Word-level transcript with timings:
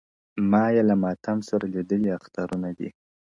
ما 0.51 0.63
یې 0.75 0.81
له 0.89 0.95
ماتم 1.03 1.37
سره 1.49 1.65
لیدلي 1.73 2.09
اخترونه 2.17 2.69
دي! 2.77 2.89